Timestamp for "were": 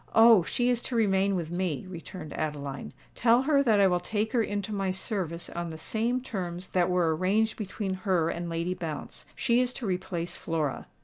6.89-7.15